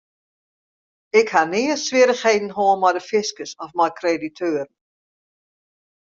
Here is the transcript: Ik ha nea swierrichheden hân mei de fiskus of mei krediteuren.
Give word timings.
Ik 1.19 1.29
ha 1.33 1.41
nea 1.51 1.75
swierrichheden 1.85 2.51
hân 2.57 2.79
mei 2.81 2.91
de 2.95 3.01
fiskus 3.09 3.51
of 3.63 3.71
mei 3.77 3.91
krediteuren. 3.99 4.69